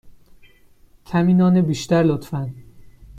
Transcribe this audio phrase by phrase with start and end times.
[1.05, 2.49] کمی نان بیشتر، لطفا.